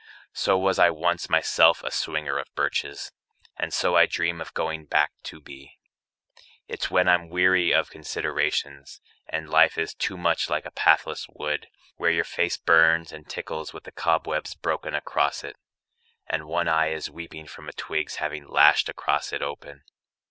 [0.33, 3.11] So was I once myself a swinger of birches.
[3.55, 5.77] And so I dream of going back to be.
[6.67, 11.67] It's when I'm weary of considerations, And life is too much like a pathless wood
[11.97, 15.55] Where your face burns and tickles with the cobwebs Broken across it,
[16.25, 19.83] and one eye is weeping From a twig's having lashed across it open.